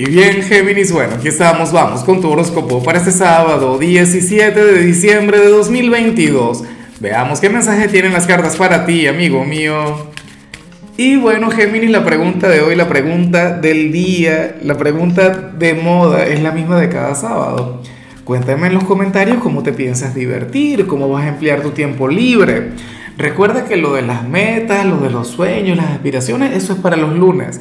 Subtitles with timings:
[0.00, 4.82] Y bien, Géminis, bueno, aquí estamos, vamos con tu horóscopo para este sábado 17 de
[4.82, 6.64] diciembre de 2022.
[7.00, 10.06] Veamos qué mensaje tienen las cartas para ti, amigo mío.
[10.96, 15.28] Y bueno, Géminis, la pregunta de hoy, la pregunta del día, la pregunta
[15.58, 17.82] de moda es la misma de cada sábado.
[18.24, 22.70] Cuéntame en los comentarios cómo te piensas divertir, cómo vas a emplear tu tiempo libre.
[23.18, 26.96] Recuerda que lo de las metas, lo de los sueños, las aspiraciones, eso es para
[26.96, 27.60] los lunes.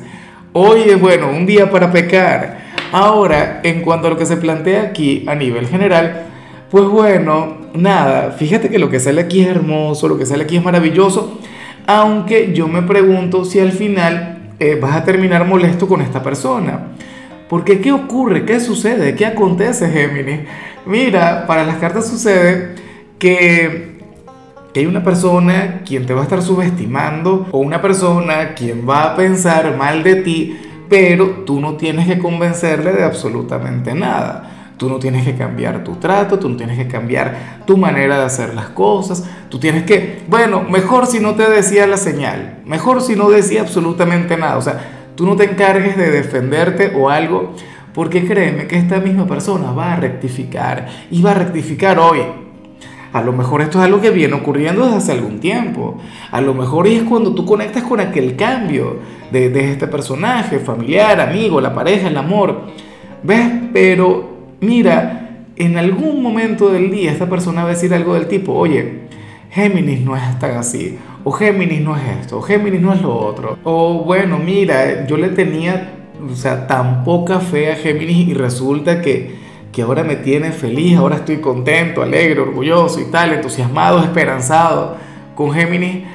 [0.51, 2.57] Hoy es bueno, un día para pecar.
[2.91, 6.23] Ahora, en cuanto a lo que se plantea aquí a nivel general,
[6.71, 10.57] pues bueno, nada, fíjate que lo que sale aquí es hermoso, lo que sale aquí
[10.57, 11.39] es maravilloso,
[11.85, 16.93] aunque yo me pregunto si al final eh, vas a terminar molesto con esta persona.
[17.47, 18.43] Porque ¿qué ocurre?
[18.43, 19.13] ¿Qué sucede?
[19.13, 20.47] ¿Qué acontece, Géminis?
[20.83, 22.73] Mira, para las cartas sucede
[23.19, 23.98] que
[24.79, 29.15] hay una persona quien te va a estar subestimando o una persona quien va a
[29.15, 30.57] pensar mal de ti,
[30.89, 34.73] pero tú no tienes que convencerle de absolutamente nada.
[34.77, 38.23] Tú no tienes que cambiar tu trato, tú no tienes que cambiar tu manera de
[38.23, 39.29] hacer las cosas.
[39.49, 43.61] Tú tienes que, bueno, mejor si no te decía la señal, mejor si no decía
[43.61, 44.57] absolutamente nada.
[44.57, 44.79] O sea,
[45.15, 47.53] tú no te encargues de defenderte o algo,
[47.93, 52.48] porque créeme que esta misma persona va a rectificar y va a rectificar hoy.
[53.11, 55.97] A lo mejor esto es algo que viene ocurriendo desde hace algún tiempo.
[56.31, 58.97] A lo mejor es cuando tú conectas con aquel cambio
[59.31, 62.61] de, este personaje, familiar, amigo, la pareja, el amor.
[63.23, 63.47] ¿Ves?
[63.73, 64.29] Pero
[64.61, 69.09] mira, en algún momento del día esta persona va a decir algo del tipo, oye,
[69.51, 73.15] Géminis no es tan así, o Géminis no es esto, o Géminis no es lo
[73.15, 73.57] otro.
[73.63, 75.93] O bueno, mira, yo le tenía,
[76.31, 80.97] o sea, tan poca fe a Géminis y resulta que que ahora me tiene feliz,
[80.97, 84.97] ahora estoy contento, alegre, orgulloso y tal, entusiasmado, esperanzado
[85.35, 86.05] con Géminis,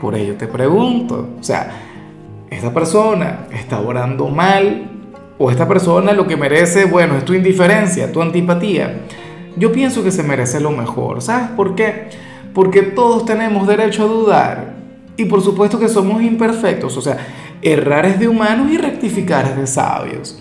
[0.00, 1.70] por ello te pregunto, o sea,
[2.50, 4.90] esta persona está orando mal
[5.38, 9.02] o esta persona lo que merece, bueno, es tu indiferencia, tu antipatía.
[9.56, 12.10] Yo pienso que se merece lo mejor, ¿sabes por qué?
[12.54, 14.74] Porque todos tenemos derecho a dudar
[15.16, 17.18] y por supuesto que somos imperfectos, o sea,
[17.62, 20.40] errar es de humanos y rectificar es de sabios.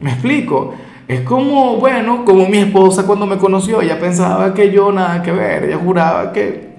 [0.00, 0.74] ¿Me explico?
[1.08, 5.30] Es como, bueno, como mi esposa cuando me conoció, ella pensaba que yo nada que
[5.30, 6.70] ver, ella juraba que,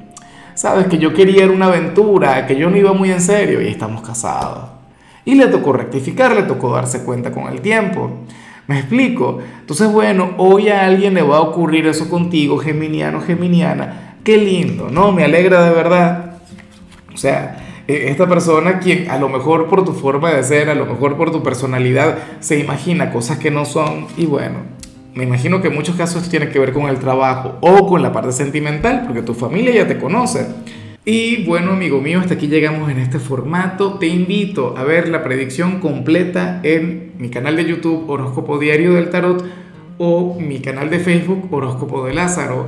[0.54, 4.02] sabes, que yo quería una aventura, que yo no iba muy en serio y estamos
[4.02, 4.70] casados.
[5.24, 8.12] Y le tocó rectificar, le tocó darse cuenta con el tiempo.
[8.68, 9.40] ¿Me explico?
[9.62, 14.16] Entonces, bueno, hoy a alguien le va a ocurrir eso contigo, geminiano, geminiana.
[14.26, 15.14] Qué lindo, ¿no?
[15.14, 16.38] Me alegra de verdad.
[17.14, 20.86] O sea, esta persona quien a lo mejor por tu forma de ser, a lo
[20.86, 24.60] mejor por tu personalidad, se imagina cosas que no son y bueno,
[25.18, 28.12] me imagino que en muchos casos tiene que ver con el trabajo o con la
[28.12, 30.46] parte sentimental, porque tu familia ya te conoce.
[31.06, 33.98] Y bueno, amigo mío, hasta aquí llegamos en este formato.
[33.98, 39.10] Te invito a ver la predicción completa en mi canal de YouTube Horóscopo Diario del
[39.10, 39.44] Tarot
[39.98, 42.68] o mi canal de Facebook Horóscopo de Lázaro.